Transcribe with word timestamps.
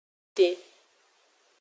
Te. 0.35 0.47